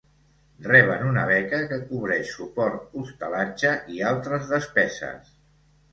Reben 0.67 1.03
una 1.09 1.25
beca 1.31 1.59
que 1.73 1.77
cobreix 1.91 2.33
suport, 2.39 2.97
hostalatge 3.03 3.77
i 3.99 4.03
altres 4.13 4.51
despeses. 4.55 5.33